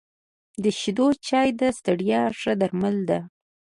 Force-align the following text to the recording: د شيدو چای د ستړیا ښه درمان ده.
د 0.63 0.65
شيدو 0.79 1.07
چای 1.27 1.47
د 1.59 1.61
ستړیا 1.77 2.21
ښه 2.39 2.53
درمان 2.61 2.95
ده. 3.09 3.19